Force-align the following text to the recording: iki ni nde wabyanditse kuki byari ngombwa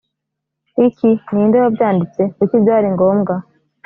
iki 0.87 1.09
ni 1.31 1.43
nde 1.47 1.57
wabyanditse 1.63 2.21
kuki 2.35 2.55
byari 2.63 2.87
ngombwa 2.95 3.35